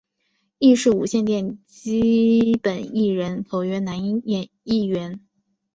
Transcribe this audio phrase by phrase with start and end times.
[0.57, 4.03] 亦是无线电视基本艺人合约男
[4.63, 5.19] 艺员。